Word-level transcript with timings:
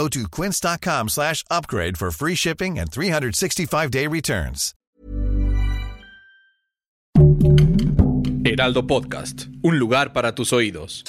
Go 0.00 0.08
to 0.08 0.26
quince.com 0.30 1.08
slash 1.08 1.44
upgrade 1.50 1.98
for 1.98 2.10
free 2.10 2.34
shipping 2.34 2.78
and 2.78 2.90
365-day 2.90 4.06
returns. 4.06 4.72
Heraldo 8.42 8.86
Podcast, 8.86 9.48
un 9.62 9.78
lugar 9.78 10.14
para 10.14 10.34
tus 10.34 10.54
oídos. 10.54 11.04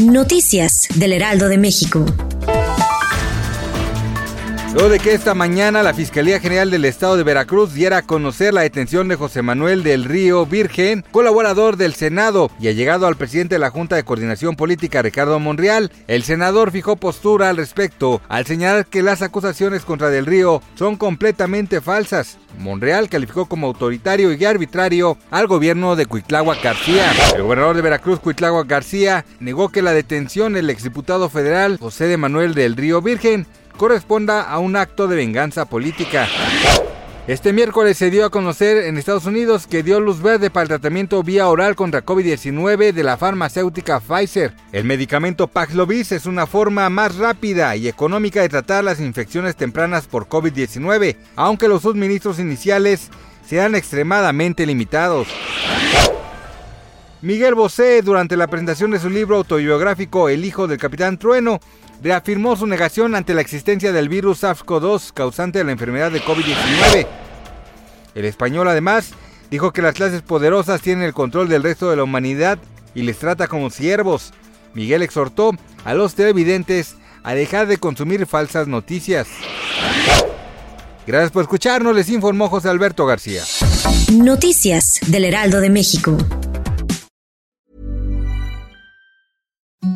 Noticias 0.00 0.88
del 0.96 1.12
Heraldo 1.12 1.48
de 1.48 1.58
México. 1.58 2.04
Luego 4.72 4.88
de 4.88 5.00
que 5.00 5.14
esta 5.14 5.34
mañana 5.34 5.82
la 5.82 5.94
Fiscalía 5.94 6.38
General 6.38 6.70
del 6.70 6.84
Estado 6.84 7.16
de 7.16 7.24
Veracruz 7.24 7.74
diera 7.74 7.98
a 7.98 8.02
conocer 8.02 8.54
la 8.54 8.60
detención 8.60 9.08
de 9.08 9.16
José 9.16 9.42
Manuel 9.42 9.82
del 9.82 10.04
Río 10.04 10.46
Virgen, 10.46 11.04
colaborador 11.10 11.76
del 11.76 11.94
Senado 11.94 12.52
y 12.60 12.68
ha 12.68 12.72
llegado 12.72 13.08
al 13.08 13.16
presidente 13.16 13.56
de 13.56 13.58
la 13.58 13.70
Junta 13.70 13.96
de 13.96 14.04
Coordinación 14.04 14.54
Política, 14.54 15.02
Ricardo 15.02 15.40
Monreal, 15.40 15.90
el 16.06 16.22
senador 16.22 16.70
fijó 16.70 16.94
postura 16.94 17.50
al 17.50 17.56
respecto 17.56 18.22
al 18.28 18.46
señalar 18.46 18.86
que 18.86 19.02
las 19.02 19.22
acusaciones 19.22 19.84
contra 19.84 20.08
del 20.08 20.24
Río 20.24 20.62
son 20.76 20.94
completamente 20.94 21.80
falsas. 21.80 22.38
Monreal 22.56 23.08
calificó 23.08 23.46
como 23.46 23.66
autoritario 23.66 24.32
y 24.32 24.44
arbitrario 24.44 25.18
al 25.32 25.48
gobierno 25.48 25.96
de 25.96 26.06
Cuitláhuac 26.06 26.62
García. 26.62 27.10
El 27.34 27.42
gobernador 27.42 27.74
de 27.74 27.82
Veracruz, 27.82 28.20
Cuitláhuac 28.20 28.68
García, 28.68 29.24
negó 29.40 29.70
que 29.70 29.82
la 29.82 29.92
detención 29.92 30.52
del 30.52 30.70
exdiputado 30.70 31.28
federal 31.28 31.76
José 31.80 32.06
de 32.06 32.16
Manuel 32.16 32.54
del 32.54 32.76
Río 32.76 33.02
Virgen 33.02 33.48
corresponda 33.80 34.42
a 34.42 34.58
un 34.58 34.76
acto 34.76 35.08
de 35.08 35.16
venganza 35.16 35.64
política. 35.64 36.28
Este 37.26 37.54
miércoles 37.54 37.96
se 37.96 38.10
dio 38.10 38.26
a 38.26 38.30
conocer 38.30 38.76
en 38.76 38.98
Estados 38.98 39.24
Unidos 39.24 39.66
que 39.66 39.82
dio 39.82 40.00
luz 40.00 40.20
verde 40.20 40.50
para 40.50 40.64
el 40.64 40.68
tratamiento 40.68 41.22
vía 41.22 41.48
oral 41.48 41.76
contra 41.76 42.04
COVID-19 42.04 42.92
de 42.92 43.02
la 43.02 43.16
farmacéutica 43.16 43.98
Pfizer. 43.98 44.52
El 44.72 44.84
medicamento 44.84 45.46
Paxlovid 45.46 46.12
es 46.12 46.26
una 46.26 46.46
forma 46.46 46.90
más 46.90 47.16
rápida 47.16 47.74
y 47.74 47.88
económica 47.88 48.42
de 48.42 48.50
tratar 48.50 48.84
las 48.84 49.00
infecciones 49.00 49.56
tempranas 49.56 50.06
por 50.06 50.28
COVID-19, 50.28 51.16
aunque 51.34 51.66
los 51.66 51.80
suministros 51.80 52.38
iniciales 52.38 53.08
sean 53.46 53.74
extremadamente 53.74 54.66
limitados. 54.66 55.26
Miguel 57.22 57.54
Bosé, 57.54 58.00
durante 58.00 58.36
la 58.36 58.46
presentación 58.46 58.92
de 58.92 58.98
su 58.98 59.10
libro 59.10 59.36
autobiográfico 59.36 60.30
El 60.30 60.44
hijo 60.44 60.66
del 60.66 60.78
capitán 60.78 61.18
Trueno, 61.18 61.60
reafirmó 62.02 62.56
su 62.56 62.66
negación 62.66 63.14
ante 63.14 63.34
la 63.34 63.42
existencia 63.42 63.92
del 63.92 64.08
virus 64.08 64.42
SARS-CoV-2 64.42 65.12
causante 65.12 65.58
de 65.58 65.64
la 65.64 65.72
enfermedad 65.72 66.10
de 66.10 66.22
COVID-19. 66.22 67.06
El 68.14 68.24
español 68.24 68.68
además 68.68 69.10
dijo 69.50 69.70
que 69.72 69.82
las 69.82 69.94
clases 69.94 70.22
poderosas 70.22 70.80
tienen 70.80 71.04
el 71.04 71.12
control 71.12 71.50
del 71.50 71.62
resto 71.62 71.90
de 71.90 71.96
la 71.96 72.04
humanidad 72.04 72.58
y 72.94 73.02
les 73.02 73.18
trata 73.18 73.48
como 73.48 73.68
siervos. 73.68 74.32
Miguel 74.72 75.02
exhortó 75.02 75.52
a 75.84 75.92
los 75.92 76.14
televidentes 76.14 76.94
a 77.22 77.34
dejar 77.34 77.66
de 77.66 77.76
consumir 77.76 78.26
falsas 78.26 78.66
noticias. 78.66 79.28
Gracias 81.06 81.32
por 81.32 81.42
escucharnos, 81.42 81.94
les 81.94 82.08
informó 82.08 82.48
José 82.48 82.70
Alberto 82.70 83.04
García. 83.04 83.42
Noticias 84.10 85.00
del 85.06 85.26
Heraldo 85.26 85.60
de 85.60 85.68
México. 85.68 86.16